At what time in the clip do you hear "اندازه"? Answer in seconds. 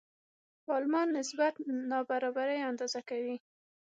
2.69-3.01